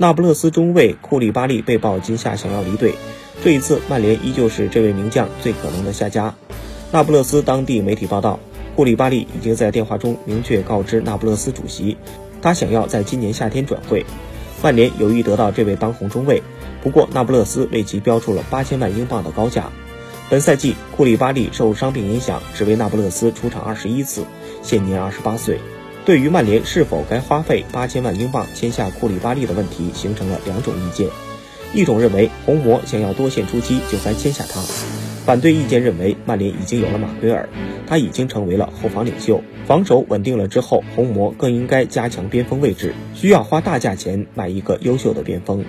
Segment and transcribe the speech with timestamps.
[0.00, 2.94] 那不勒斯中卫库利巴利被曝今夏想要离队，
[3.42, 6.36] 这一次曼联依旧是这位名将最可能的下家。
[6.92, 8.38] 那不勒斯当地媒体报道，
[8.76, 11.96] 库利巴利已经在电话中明确告知那不勒斯主席，
[12.40, 14.06] 他想要在今年夏天转会。
[14.62, 16.44] 曼联有意得到这位当红中卫，
[16.80, 19.72] 不过那不勒斯为其标出了八千万英镑的高价。
[20.30, 24.24] 本赛季库利巴利受伤病影响，只为那不勒斯出场二十一次，
[24.62, 25.58] 现年二十八岁。
[26.08, 31.06] 对于曼联是否该花费八千万英镑签下库里巴利的问题，形成了两种意见。
[31.74, 34.58] 一种认为红魔想要多线出击就该签下他，
[35.26, 37.46] 反对意见认为曼联已经有了马奎尔，
[37.86, 45.62] 他已经成为了后防领袖，防守稳定了之后，红魔更应该加强边锋位置，需要花大价钱买一个优秀的边锋。